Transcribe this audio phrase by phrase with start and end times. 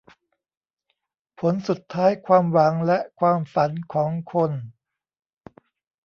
[1.39, 4.51] ผลสุดท้ายความหวังและความฝันของคน